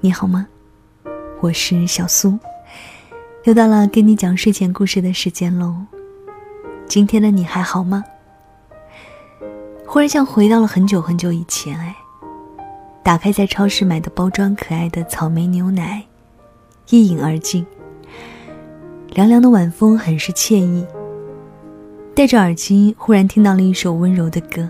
[0.00, 0.46] 你好吗？
[1.40, 2.38] 我是小苏，
[3.42, 5.74] 又到了跟你讲睡前故事的时间喽。
[6.86, 8.04] 今天的你还好吗？
[9.84, 11.96] 忽然像回到了很久很久以前哎。
[13.02, 16.04] 打开在超市买的包装可爱的草莓牛奶，
[16.90, 17.66] 一饮而尽。
[19.08, 20.86] 凉凉的晚风很是惬意。
[22.14, 24.68] 戴着耳机，忽然听到了一首温柔的歌。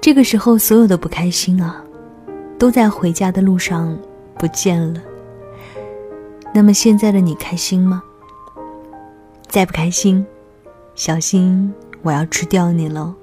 [0.00, 1.84] 这个时候，所有的不开心啊，
[2.60, 3.98] 都在回家的路上
[4.34, 5.00] 不见了。
[6.52, 8.02] 那么现在的你开心吗？
[9.48, 10.26] 再不开心，
[10.94, 13.14] 小心我要吃掉你喽！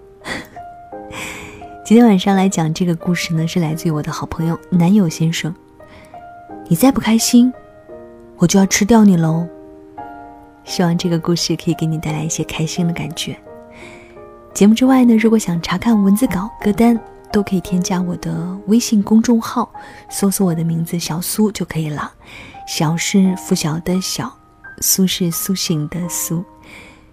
[1.85, 5.53] 今天晚上来讲这个故事呢，是来自于我的好朋友男友先生。
[6.67, 7.53] 你再不开心，
[8.37, 9.47] 我就要吃掉你喽！
[10.63, 13.37] 希望这个故事可以给你带来一些开心的感觉。
[14.51, 16.99] 节目之外呢，如果想查看文字稿、歌单，
[17.31, 19.69] 都可以添加我的微信公众号，
[20.09, 22.11] 搜索我的名字小苏就可以了。
[22.67, 24.31] 小是拂晓的小，
[24.81, 26.43] 苏是苏醒的苏。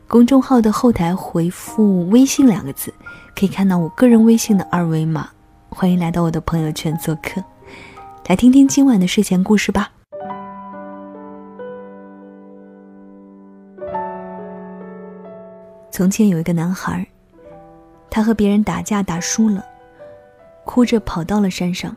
[0.09, 2.93] 公众号的后台回复“微信”两个字，
[3.35, 5.29] 可以看到我个人微信的二维码。
[5.69, 7.43] 欢迎来到我的朋友圈做客，
[8.29, 9.91] 来听听今晚的睡前故事吧。
[15.91, 17.07] 从前有一个男孩。
[18.11, 19.65] 他和别人打架打输了，
[20.65, 21.95] 哭着跑到了山上。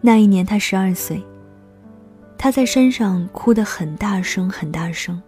[0.00, 1.22] 那一年他十二岁。
[2.38, 5.20] 他在山上哭得很大声很大声。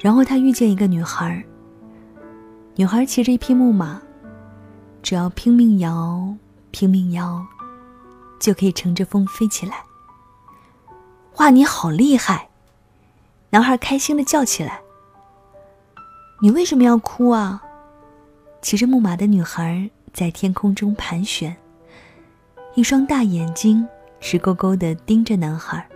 [0.00, 1.44] 然后他遇见一个女孩。
[2.74, 4.00] 女孩骑着一匹木马，
[5.02, 6.34] 只要拼命摇，
[6.70, 7.44] 拼命摇，
[8.40, 9.82] 就可以乘着风飞起来。
[11.36, 12.48] 哇，你好厉害！
[13.50, 14.80] 男孩开心的叫起来。
[16.40, 17.62] 你为什么要哭啊？
[18.62, 21.56] 骑着木马的女孩在天空中盘旋，
[22.74, 23.86] 一双大眼睛
[24.18, 25.88] 直勾勾的盯着男孩。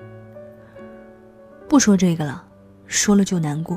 [1.69, 2.45] 不说这个了，
[2.87, 3.77] 说了就难过。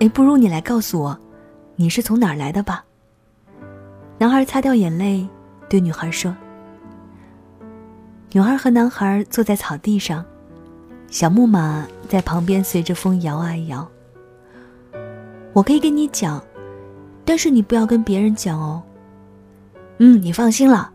[0.00, 1.18] 哎，不如你来告诉我，
[1.74, 2.84] 你是从哪儿来的吧？
[4.18, 5.26] 男孩擦掉眼泪，
[5.70, 6.36] 对女孩说。
[8.32, 10.22] 女孩和男孩坐在草地上，
[11.08, 13.88] 小木马在旁边随着风摇啊摇。
[15.54, 16.44] 我可以跟你讲。
[17.24, 18.82] 但是你不要跟别人讲哦。
[19.98, 20.92] 嗯，你放心了，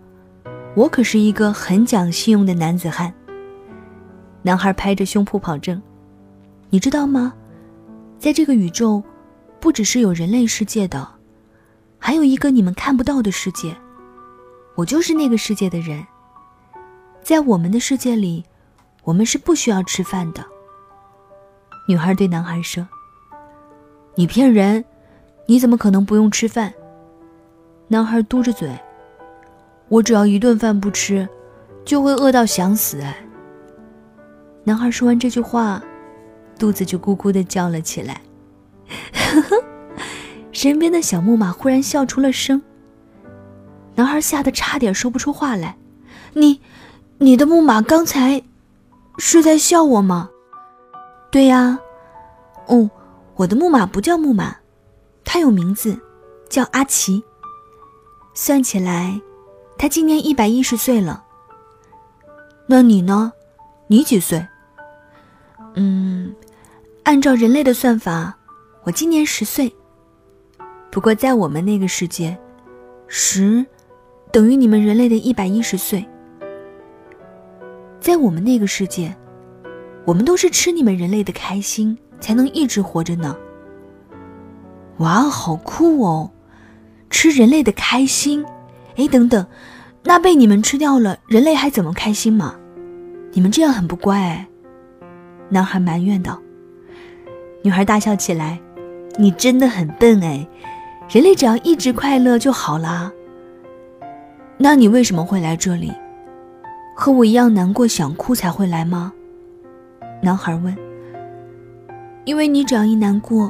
[0.76, 3.14] 我可是一个很讲信用的男子汉。
[4.42, 5.82] 男孩拍着胸脯保证
[6.70, 7.34] ：“你知道吗？
[8.18, 9.02] 在这个宇宙，
[9.60, 11.08] 不只是有人类世界的，
[11.98, 13.76] 还有一个你们看不到的世界。
[14.76, 16.06] 我就是那个世界的人。
[17.22, 18.44] 在我们的世界里，
[19.04, 20.46] 我们是不需要吃饭的。”
[21.88, 22.88] 女孩对男孩说
[24.16, 24.84] ：“你骗人。”
[25.48, 26.72] 你怎么可能不用吃饭？
[27.88, 28.70] 男孩嘟着嘴
[29.90, 31.28] ：“我只要一顿饭不吃，
[31.84, 33.16] 就会饿到想死。”哎，
[34.64, 35.84] 男孩说完这句话，
[36.58, 38.22] 肚子就咕咕的叫了起来。
[40.52, 42.62] 身边的小木马忽然笑出了声。
[43.96, 45.78] 男孩吓得差点说不出话来
[46.34, 46.62] ：“你，
[47.18, 48.42] 你的木马刚才
[49.18, 50.30] 是在笑我吗
[51.32, 51.80] ？”“对呀。
[52.68, 52.90] ”“哦，
[53.36, 54.56] 我的木马不叫木马。”
[55.26, 56.00] 它有名字，
[56.50, 57.24] 叫阿奇。
[58.34, 59.20] 算起来，
[59.80, 61.24] 他今年一百一十岁了。
[62.68, 63.32] 那你呢？
[63.88, 64.46] 你几岁？
[65.76, 66.36] 嗯，
[67.04, 68.38] 按照人类的算法，
[68.84, 69.74] 我今年十岁。
[70.92, 72.38] 不过在我们那个世界，
[73.08, 73.66] 十
[74.34, 76.06] 等于你们人类的一百一十岁。
[78.02, 79.16] 在我们那个世界，
[80.04, 83.34] 我们都是吃你们人类的开心才能一直活着呢。
[84.98, 86.30] 哇，好酷哦！
[87.10, 88.46] 吃人类的开心，
[89.00, 89.48] 哎，等等，
[90.04, 92.56] 那被你们吃掉了，人类还怎么开心嘛？
[93.32, 94.48] 你们这样很不乖哎！
[95.48, 96.38] 男孩埋怨道。
[97.64, 98.60] 女孩大笑起来
[99.18, 100.46] ：“你真的很笨哎！
[101.10, 103.10] 人类只要一直快乐就好啦。”
[104.60, 105.94] 那你为什么会来这里？
[106.94, 109.13] 和我一样难过想哭才会来吗？
[110.22, 110.75] 男孩问。
[112.25, 113.50] 因为你只要一难过。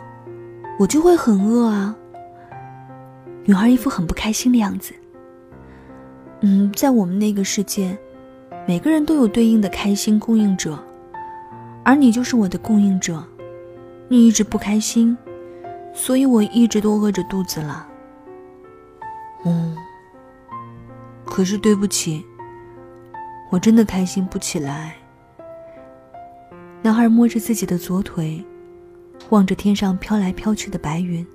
[0.80, 1.96] 我就会很饿啊。
[3.46, 4.94] 女孩一副很不开心的样子。
[6.42, 7.98] 嗯，在我们那个世界，
[8.68, 10.78] 每个人都有对应的开心供应者，
[11.84, 13.24] 而你就是我的供应者。
[14.08, 15.18] 你一直不开心，
[15.94, 17.88] 所以我一直都饿着肚子了。
[19.46, 19.76] 嗯，
[21.26, 22.26] 可是对不起，
[23.50, 24.96] 我真的开心不起来。
[26.82, 28.44] 男孩摸着自己的左腿。
[29.32, 31.28] 望着天上飘来飘去的白云，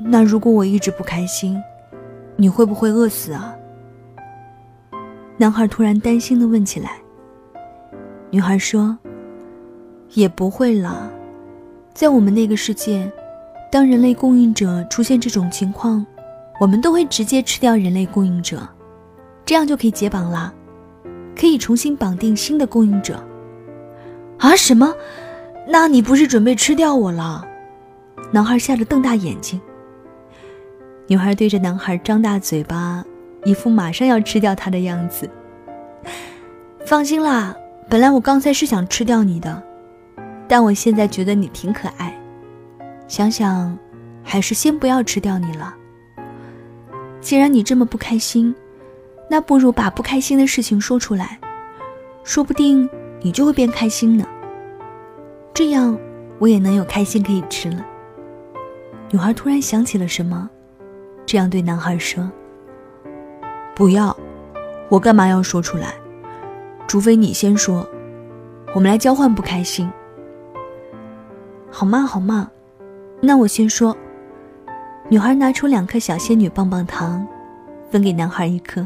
[0.00, 1.56] 那如果我一直不开心，
[2.40, 3.54] 你会不会饿死啊？
[5.36, 6.92] 男孩突然担心的问起来。
[8.30, 8.96] 女孩说
[10.14, 11.10] ：“也不会啦，
[11.92, 13.12] 在我们那个世界，
[13.70, 16.06] 当人类供应者出现这种情况，
[16.58, 18.66] 我们都会直接吃掉人类供应者，
[19.44, 20.50] 这样就可以解绑了，
[21.38, 23.22] 可以重新绑定新的供应者。”
[24.40, 24.56] 啊？
[24.56, 24.94] 什么？
[25.68, 27.46] 那你不是准备吃掉我了？
[28.32, 29.60] 男孩吓得瞪大眼睛。
[31.10, 33.04] 女孩对着男孩张大嘴巴，
[33.42, 35.28] 一副马上要吃掉他的样子。
[36.86, 37.52] 放心啦。
[37.88, 39.60] 本来我刚才是想吃掉你的，
[40.46, 42.16] 但我现在觉得你挺可爱，
[43.08, 43.76] 想想，
[44.22, 45.74] 还是先不要吃掉你了。
[47.20, 48.54] 既然你这么不开心，
[49.28, 51.40] 那不如把不开心的事情说出来，
[52.22, 52.88] 说不定
[53.20, 54.24] 你就会变开心呢。
[55.52, 55.98] 这样
[56.38, 57.84] 我也能有开心可以吃了。
[59.10, 60.48] 女孩突然想起了什么，
[61.30, 62.28] 这样对男孩说
[63.76, 64.16] ：“不要，
[64.88, 65.94] 我干嘛要说出来？”
[66.88, 67.88] 除非你先说，
[68.74, 69.88] 我们来交换不开心，
[71.70, 72.00] 好吗？
[72.00, 72.50] 好吗？
[73.20, 73.96] 那我先说。
[75.08, 77.24] 女孩拿出两颗小仙女棒棒糖，
[77.92, 78.84] 分给男孩一颗，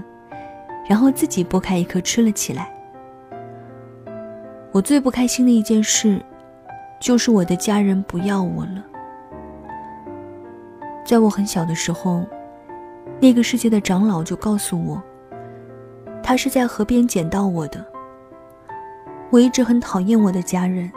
[0.86, 2.70] 然后自己剥开一颗吃了起来。
[4.70, 6.20] 我最不开心的一件事，
[7.00, 8.84] 就是我的家人不要我了。
[11.06, 12.24] 在我很小的时候，
[13.20, 15.02] 那个世界的长老就告诉我，
[16.22, 17.84] 他是在河边捡到我的。
[19.30, 20.90] 我一直很讨厌我的家人，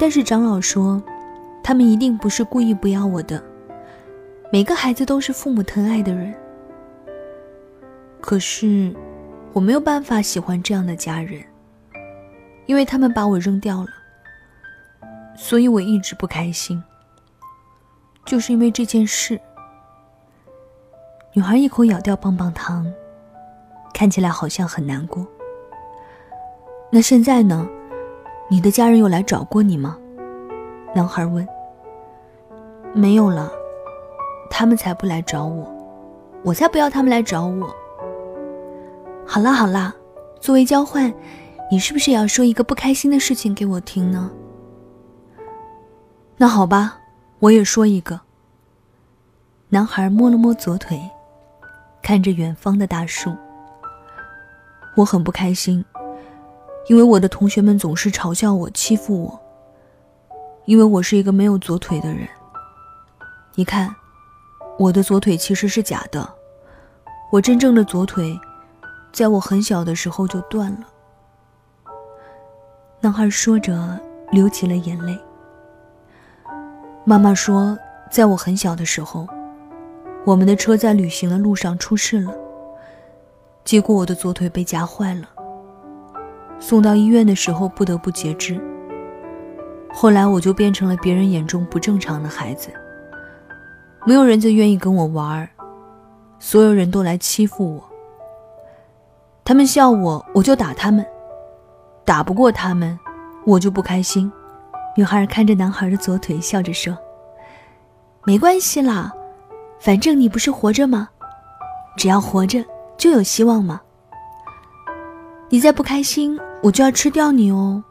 [0.00, 1.02] 但是长老说，
[1.62, 3.42] 他们一定不是故意不要我的。
[4.50, 6.34] 每个孩子都是父母疼爱的人，
[8.20, 8.94] 可是
[9.52, 11.42] 我没有办法喜欢这样的家人，
[12.66, 13.88] 因为他们把我扔掉了，
[15.36, 16.82] 所以我一直不开心。
[18.24, 19.40] 就是因为这件事，
[21.34, 22.86] 女孩一口咬掉棒棒糖，
[23.94, 25.26] 看起来好像很难过。
[26.90, 27.66] 那现在呢？
[28.50, 29.96] 你的家人有来找过你吗？
[30.94, 31.48] 男孩问。
[32.92, 33.50] 没有了，
[34.50, 35.66] 他们才不来找我，
[36.44, 37.74] 我才不要他们来找我。
[39.26, 39.94] 好啦好啦，
[40.38, 41.10] 作为交换，
[41.70, 44.30] 你是不是也要说一个不开心的事情给我听呢？
[46.36, 46.98] 那好吧，
[47.38, 48.20] 我也说一个。
[49.70, 51.00] 男孩摸了摸左腿，
[52.02, 53.34] 看着远方的大树。
[54.96, 55.84] 我很不开心。
[56.88, 59.40] 因为我的同学们总是嘲笑我、欺负我，
[60.64, 62.28] 因为我是一个没有左腿的人。
[63.54, 63.94] 你看，
[64.80, 66.28] 我的左腿其实是假的，
[67.30, 68.36] 我真正的左腿，
[69.12, 70.80] 在我很小的时候就断了。
[73.00, 73.96] 男孩说着，
[74.32, 75.16] 流起了眼泪。
[77.04, 77.78] 妈妈说，
[78.10, 79.24] 在我很小的时候，
[80.24, 82.32] 我们的车在旅行的路上出事了，
[83.64, 85.28] 结果我的左腿被夹坏了。
[86.60, 88.60] 送到医院的时候不得不截肢。
[89.92, 92.68] 后来我就变成了别人眼中不正常的孩子，
[94.06, 95.48] 没有人再愿意跟我玩儿，
[96.38, 97.82] 所有人都来欺负我。
[99.44, 101.04] 他们笑我，我就打他们，
[102.04, 102.96] 打不过他们，
[103.44, 104.30] 我就不开心。
[104.96, 106.96] 女孩看着男孩的左腿，笑着说
[108.24, 109.12] ：“没关系啦，
[109.84, 111.08] 反正你不是活着吗？
[111.96, 112.64] 只要活着
[112.96, 113.80] 就有希望嘛。
[115.48, 117.82] 你再不开心。”我就要吃掉你哦！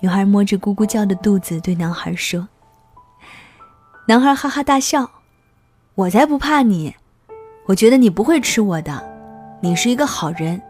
[0.00, 2.48] 女孩摸着咕咕叫的肚子对男孩说。
[4.08, 5.08] 男孩哈哈大笑
[5.94, 6.92] ：“我才不怕你！
[7.66, 9.00] 我觉得你不会吃我的，
[9.60, 10.60] 你是一个好人。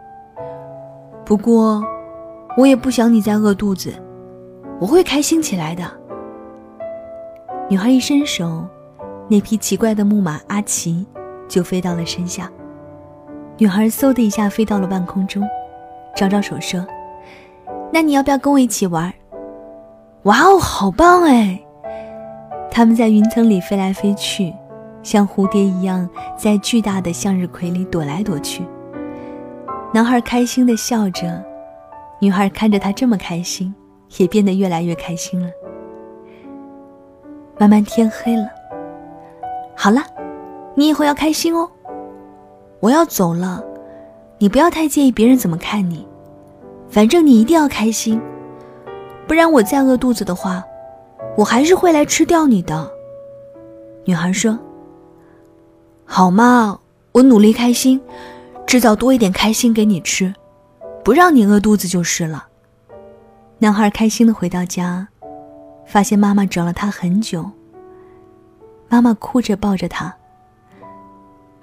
[1.25, 1.83] 不过，
[2.59, 3.95] 我也不想你再饿肚子，
[4.79, 5.91] 我会开心起来的。”
[7.71, 8.69] 女孩一伸手，
[9.29, 11.07] 那匹奇怪的木马阿奇
[11.47, 12.51] 就飞到了身下。
[13.59, 15.43] 女孩嗖的一下飞到了半空中，
[16.17, 16.85] 招招手说。
[17.93, 19.13] 那你要不要跟我一起玩？
[20.25, 21.61] 哇哦，好棒哎！
[22.71, 24.53] 他们在云层里飞来飞去，
[25.03, 28.63] 像蝴蝶一样在巨大的向日葵里躲来躲去。
[29.93, 31.43] 男孩开心地笑着，
[32.21, 33.75] 女孩看着他这么开心，
[34.19, 35.49] 也变得越来越开心了。
[37.59, 38.49] 慢慢天黑了，
[39.81, 40.03] 好了，
[40.75, 41.71] 你以后要开心哦。
[42.81, 43.63] 我要走了，
[44.39, 46.05] 你不要太介意别人怎么看你。
[46.91, 48.21] 反正你一定要开心，
[49.29, 50.65] 不然我再饿肚子的话，
[51.37, 52.91] 我还是会来吃掉你的。
[54.05, 54.59] 女孩说
[56.05, 56.81] ：“好嘛，
[57.13, 58.01] 我努力开心，
[58.67, 60.35] 制造多一点开心给你吃，
[61.05, 62.49] 不让你饿肚子就是了。”
[63.59, 65.07] 男孩开心的回到家，
[65.87, 67.49] 发现妈妈找了他很久。
[68.89, 70.15] 妈妈哭着抱着他：“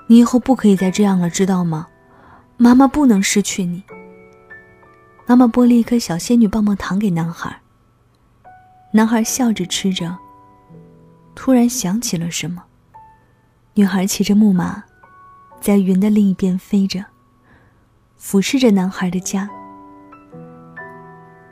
[0.07, 1.87] 你以后不可以再这样了，知道吗？
[2.57, 3.83] 妈妈不能失去你。
[5.25, 7.59] 妈妈剥了一颗小仙女棒棒糖给男孩。
[8.91, 10.15] 男孩笑着吃着，
[11.33, 12.63] 突然想起了什么。
[13.73, 14.83] 女孩骑着木马，
[15.59, 17.03] 在云的另一边飞着，
[18.15, 19.49] 俯视着男孩的家。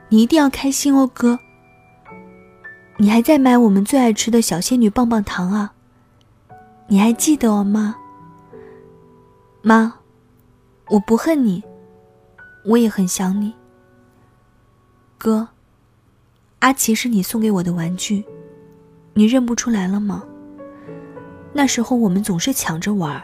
[0.07, 1.37] 你一定要开心哦，哥。
[2.97, 5.73] 你还在买我们最爱吃的小仙女棒棒糖啊？
[6.87, 7.95] 你还记得哦，妈？
[9.61, 9.93] 妈，
[10.89, 11.63] 我不恨你，
[12.65, 13.53] 我也很想你。
[15.17, 15.47] 哥，
[16.59, 18.23] 阿奇是你送给我的玩具，
[19.13, 20.23] 你认不出来了吗？
[21.51, 23.21] 那时候我们总是抢着玩，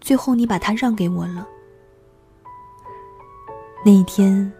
[0.00, 1.46] 最后你把它让给我了。
[3.84, 4.50] 那一天，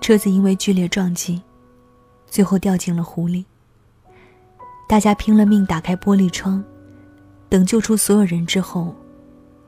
[0.00, 1.42] 车子因为剧烈撞击，
[2.32, 3.44] 最后掉进了湖里。
[4.88, 6.64] 大家拼了命打开玻璃窗，
[7.50, 8.96] 等救出所有人之后。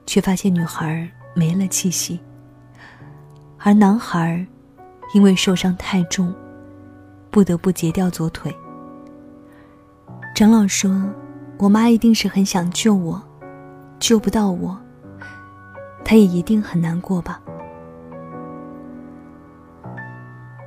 [0.07, 2.21] 却发现女孩没了气息，
[3.57, 4.47] 而男孩
[5.15, 6.31] 因为受伤太重，
[7.31, 8.55] 不得不截掉左腿。
[10.35, 11.11] 长老说
[11.59, 13.23] ：“我妈一定是很想救我，
[13.99, 14.79] 救不到我，
[16.05, 17.41] 她也一定很难过吧。”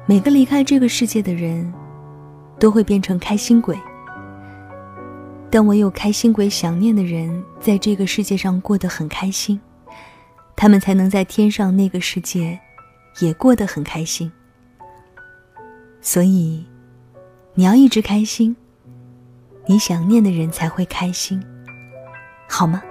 [0.08, 1.72] 每个离开这个世界的人，
[2.60, 3.78] 都会变成开心鬼。
[5.50, 9.60] 但唯有开心鬼想念的人，在这个世界上过得很开心，
[10.56, 12.60] 他们才能在天上那个世界，
[13.22, 14.32] 也过得很开心。
[16.02, 16.66] 所以，
[17.54, 18.56] 你要一直开心，
[19.66, 21.42] 你想念的人才会开心，
[22.50, 22.84] 好吗？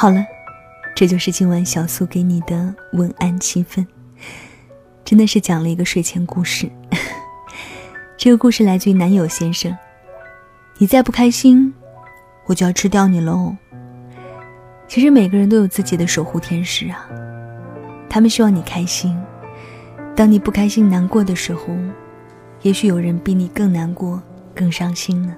[0.00, 0.24] 好了。
[0.94, 3.86] 这就是今晚小苏给你的晚安气氛，
[5.04, 6.70] 真的是讲了一个睡前故事。
[8.16, 9.76] 这个故事来自于男友先生。
[10.78, 11.74] 你再不开心，
[12.46, 13.54] 我就要吃掉你喽。
[14.88, 17.06] 其实每个人都有自己的守护天使啊，
[18.08, 19.14] 他们希望你开心。
[20.16, 21.76] 当你不开心、难过的时候，
[22.62, 24.22] 也许有人比你更难过、
[24.54, 25.36] 更伤心呢。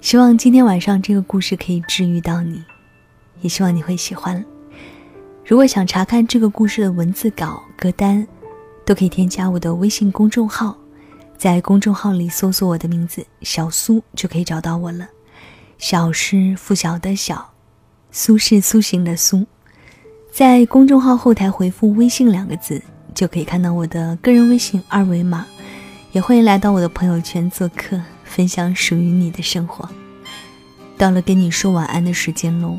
[0.00, 2.62] 希望今天晚上这个故事可以治愈到你。
[3.42, 4.42] 也希望你会喜欢。
[5.44, 8.26] 如果想查看这个故事的文字稿、歌单，
[8.86, 10.76] 都可以添加我的微信公众号，
[11.36, 15.06] 在公众号里搜索我的名字“小苏”就可以找到我了。
[15.78, 17.52] 小是拂晓的小，
[18.10, 19.44] 苏是苏醒的苏。
[20.32, 22.80] 在公众号后台回复“微信”两个字，
[23.14, 25.44] 就可以看到我的个人微信二维码。
[26.12, 29.88] 也欢迎来到我的朋友圈做客，分享属于你的生活。
[30.96, 32.78] 到了跟你说晚安的时间喽。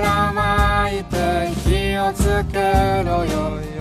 [0.00, 2.58] らまいて火をつけ
[3.04, 3.71] ろよ。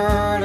[0.00, 0.39] heard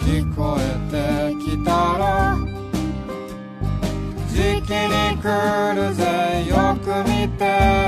[0.00, 2.36] 聞こえてきたら
[4.28, 5.24] じきに来
[5.74, 6.46] るぜ。
[6.48, 7.87] よく見て。